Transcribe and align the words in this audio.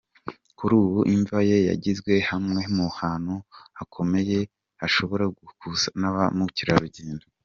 Kuri 0.57 0.73
ubu 0.83 0.99
imva 1.15 1.39
ye 1.49 1.57
yagizwe 1.69 2.13
hamwe 2.29 2.61
mu 2.75 2.87
hantu 2.99 3.35
hakomeye 3.77 4.37
hashobora 4.81 5.25
gusurwa 5.37 5.97
na 6.01 6.09
ba 6.15 6.25
mukerarugendo. 6.37 7.25